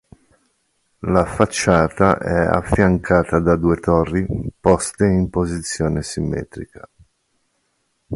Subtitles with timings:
[1.01, 4.25] La facciata è affiancata da due torri
[4.59, 6.89] poste in posizione simmetrica.